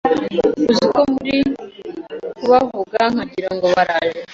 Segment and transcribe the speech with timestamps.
[0.71, 1.35] Uziko muri
[2.39, 4.19] kubavuga nkagirango baraje